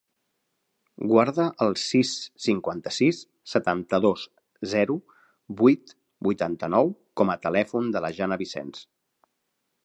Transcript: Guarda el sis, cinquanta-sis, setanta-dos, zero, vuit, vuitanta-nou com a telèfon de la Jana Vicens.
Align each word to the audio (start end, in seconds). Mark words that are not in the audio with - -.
Guarda 1.09 1.43
el 1.65 1.75
sis, 1.81 2.13
cinquanta-sis, 2.45 3.19
setanta-dos, 3.53 4.23
zero, 4.73 4.97
vuit, 5.61 5.95
vuitanta-nou 6.29 6.91
com 7.23 7.35
a 7.35 7.37
telèfon 7.47 7.93
de 7.99 8.03
la 8.07 8.13
Jana 8.23 8.41
Vicens. 8.45 8.83